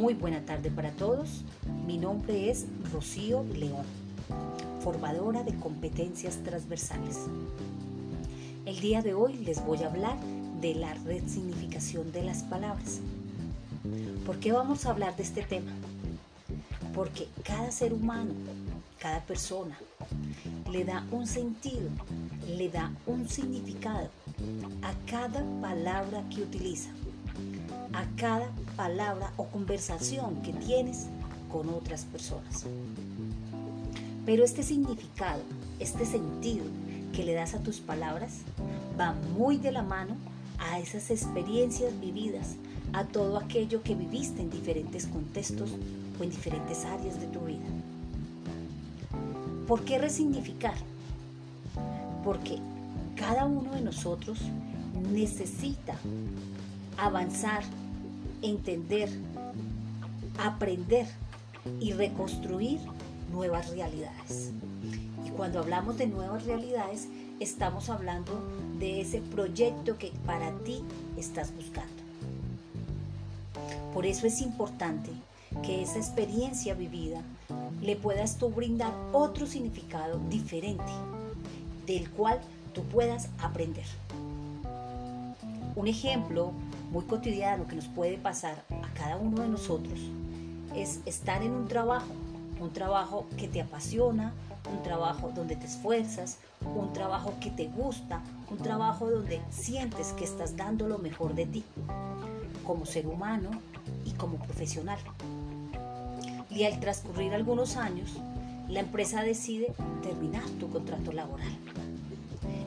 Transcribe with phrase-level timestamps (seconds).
[0.00, 1.44] Muy buena tarde para todos.
[1.86, 3.84] Mi nombre es Rocío León,
[4.82, 7.18] formadora de competencias transversales.
[8.64, 10.16] El día de hoy les voy a hablar
[10.62, 13.00] de la resignificación de las palabras.
[14.24, 15.70] ¿Por qué vamos a hablar de este tema?
[16.94, 18.32] Porque cada ser humano,
[18.98, 19.78] cada persona,
[20.70, 21.90] le da un sentido,
[22.48, 24.08] le da un significado
[24.80, 26.88] a cada palabra que utiliza,
[27.92, 31.06] a cada palabra o conversación que tienes
[31.50, 32.64] con otras personas.
[34.24, 35.42] Pero este significado,
[35.78, 36.64] este sentido
[37.12, 38.38] que le das a tus palabras
[38.98, 40.14] va muy de la mano
[40.58, 42.54] a esas experiencias vividas,
[42.92, 45.70] a todo aquello que viviste en diferentes contextos
[46.18, 47.66] o en diferentes áreas de tu vida.
[49.66, 50.74] ¿Por qué resignificar?
[52.24, 52.58] Porque
[53.16, 54.38] cada uno de nosotros
[55.12, 55.94] necesita
[57.00, 57.62] avanzar,
[58.42, 59.08] entender,
[60.38, 61.06] aprender
[61.80, 62.80] y reconstruir
[63.32, 64.50] nuevas realidades.
[65.24, 67.08] Y cuando hablamos de nuevas realidades,
[67.40, 68.32] estamos hablando
[68.78, 70.82] de ese proyecto que para ti
[71.16, 71.90] estás buscando.
[73.94, 75.10] Por eso es importante
[75.64, 77.22] que esa experiencia vivida
[77.82, 80.92] le puedas tú brindar otro significado diferente
[81.86, 82.40] del cual
[82.74, 83.84] tú puedas aprender.
[85.76, 86.52] Un ejemplo
[86.90, 89.98] muy cotidiano que nos puede pasar a cada uno de nosotros
[90.74, 92.12] es estar en un trabajo,
[92.60, 94.32] un trabajo que te apasiona,
[94.70, 100.24] un trabajo donde te esfuerzas, un trabajo que te gusta, un trabajo donde sientes que
[100.24, 101.64] estás dando lo mejor de ti,
[102.64, 103.50] como ser humano
[104.04, 104.98] y como profesional.
[106.50, 108.16] Y al transcurrir algunos años,
[108.68, 111.56] la empresa decide terminar tu contrato laboral.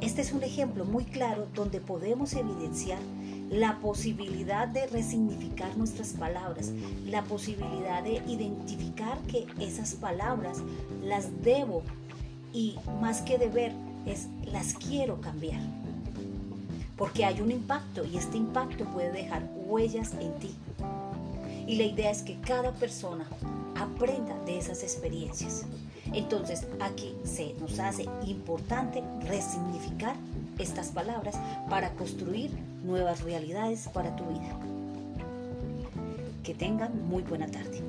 [0.00, 2.98] Este es un ejemplo muy claro donde podemos evidenciar
[3.50, 6.72] la posibilidad de resignificar nuestras palabras,
[7.04, 10.58] la posibilidad de identificar que esas palabras
[11.02, 11.82] las debo
[12.52, 13.72] y más que deber
[14.06, 15.60] es las quiero cambiar.
[16.96, 20.54] Porque hay un impacto y este impacto puede dejar huellas en ti.
[21.66, 23.26] Y la idea es que cada persona
[23.74, 25.66] aprenda de esas experiencias.
[26.12, 30.16] Entonces aquí se nos hace importante resignificar
[30.58, 31.36] estas palabras
[31.68, 32.50] para construir
[32.84, 34.56] nuevas realidades para tu vida.
[36.42, 37.82] Que tengan muy buena tarde.